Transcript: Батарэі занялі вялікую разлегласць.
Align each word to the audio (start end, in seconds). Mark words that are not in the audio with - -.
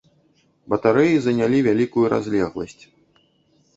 Батарэі 0.73 1.19
занялі 1.25 1.57
вялікую 1.67 2.05
разлегласць. 2.17 2.77